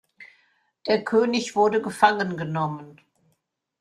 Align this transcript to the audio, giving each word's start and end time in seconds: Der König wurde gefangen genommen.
Der 0.87 1.03
König 1.03 1.55
wurde 1.55 1.79
gefangen 1.79 2.35
genommen. 2.35 2.99